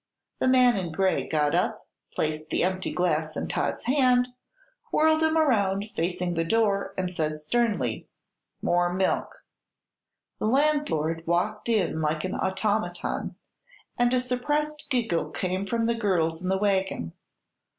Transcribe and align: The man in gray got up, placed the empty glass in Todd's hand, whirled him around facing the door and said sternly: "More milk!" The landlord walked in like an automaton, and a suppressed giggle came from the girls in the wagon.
The 0.39 0.47
man 0.47 0.77
in 0.77 0.91
gray 0.91 1.27
got 1.27 1.53
up, 1.53 1.87
placed 2.11 2.49
the 2.49 2.63
empty 2.63 2.91
glass 2.91 3.37
in 3.37 3.47
Todd's 3.47 3.83
hand, 3.83 4.29
whirled 4.91 5.21
him 5.21 5.37
around 5.37 5.91
facing 5.95 6.33
the 6.33 6.43
door 6.43 6.95
and 6.97 7.11
said 7.11 7.43
sternly: 7.43 8.07
"More 8.63 8.91
milk!" 8.91 9.45
The 10.39 10.47
landlord 10.47 11.27
walked 11.27 11.69
in 11.69 12.01
like 12.01 12.23
an 12.23 12.33
automaton, 12.33 13.35
and 13.95 14.11
a 14.11 14.19
suppressed 14.19 14.87
giggle 14.89 15.29
came 15.29 15.67
from 15.67 15.85
the 15.85 15.93
girls 15.93 16.41
in 16.41 16.49
the 16.49 16.57
wagon. 16.57 17.13